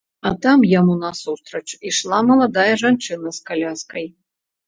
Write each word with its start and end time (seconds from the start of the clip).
А 0.27 0.29
там 0.43 0.63
яму 0.69 0.93
насустрач 1.01 1.69
ішла 1.91 2.21
маладая 2.29 2.73
жанчына 2.85 3.29
з 3.39 3.43
каляскай. 3.51 4.05